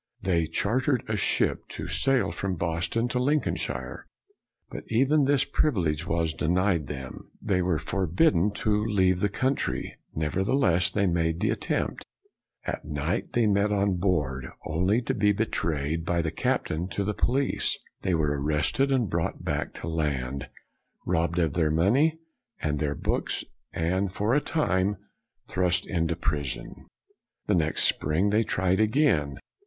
They 0.23 0.47
chartered 0.47 1.03
a 1.07 1.15
ship 1.15 1.67
to 1.67 1.87
sail 1.87 2.31
from 2.31 2.55
Boston, 2.55 3.07
in 3.13 3.21
Lincolnshire. 3.21 4.07
But 4.71 4.83
even 4.87 5.25
this 5.25 5.43
privilege 5.43 6.07
was 6.07 6.33
denied 6.33 6.87
them. 6.87 7.29
They 7.39 7.61
were 7.61 7.77
forbidden 7.77 8.49
to 8.55 8.83
leave 8.83 9.19
the 9.19 9.29
country. 9.29 9.99
Never 10.15 10.43
theless, 10.43 10.91
they 10.91 11.05
made 11.05 11.39
the 11.39 11.51
attempt. 11.51 12.03
At 12.65 12.83
night, 12.83 13.33
they 13.33 13.45
met 13.45 13.71
on 13.71 13.97
board, 13.97 14.47
only 14.65 15.03
to 15.03 15.13
be 15.13 15.33
betrayed 15.33 16.03
by 16.03 16.23
the 16.23 16.31
captain 16.31 16.87
to 16.87 17.03
the 17.03 17.13
police. 17.13 17.77
They 18.01 18.15
were 18.15 18.41
arrested 18.41 18.91
and 18.91 19.07
brought 19.07 19.45
back 19.45 19.71
to 19.75 19.87
land, 19.87 20.49
robbed 21.05 21.37
of 21.37 21.53
their 21.53 21.69
money 21.69 22.17
and 22.59 22.79
their 22.79 22.95
books, 22.95 23.43
and 23.71 24.11
for 24.11 24.33
a 24.33 24.41
time 24.41 24.97
thrust 25.47 25.85
into 25.85 26.15
prison. 26.15 26.87
The 27.45 27.53
next 27.53 27.83
spring 27.83 28.31
they 28.31 28.41
tried 28.41 28.79
again. 28.79 29.37